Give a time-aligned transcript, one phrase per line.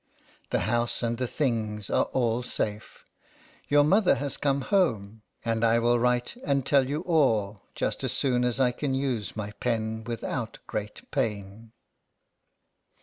[0.49, 3.05] The house and the things are all safe;
[3.67, 8.11] your mother has come home; and I will write, and tell you all, just as
[8.11, 11.71] soon as I can use my pen without great pain.